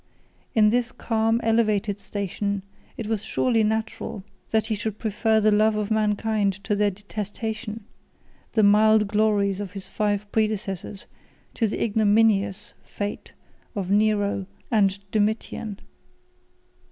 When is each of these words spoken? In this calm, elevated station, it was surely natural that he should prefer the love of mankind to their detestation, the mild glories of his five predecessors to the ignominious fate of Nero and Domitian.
In 0.55 0.69
this 0.69 0.91
calm, 0.91 1.39
elevated 1.43 1.99
station, 1.99 2.63
it 2.97 3.05
was 3.05 3.23
surely 3.23 3.63
natural 3.63 4.23
that 4.49 4.65
he 4.65 4.73
should 4.73 4.97
prefer 4.97 5.39
the 5.39 5.51
love 5.51 5.75
of 5.75 5.91
mankind 5.91 6.53
to 6.63 6.73
their 6.75 6.89
detestation, 6.89 7.85
the 8.53 8.63
mild 8.63 9.07
glories 9.07 9.59
of 9.59 9.73
his 9.73 9.85
five 9.85 10.31
predecessors 10.31 11.05
to 11.53 11.67
the 11.67 11.83
ignominious 11.83 12.73
fate 12.81 13.33
of 13.75 13.91
Nero 13.91 14.47
and 14.71 14.97
Domitian. 15.11 15.77